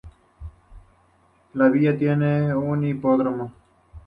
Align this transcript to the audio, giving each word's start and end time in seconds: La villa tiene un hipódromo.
La 1.53 1.69
villa 1.69 1.95
tiene 1.95 2.55
un 2.55 2.83
hipódromo. 2.83 3.51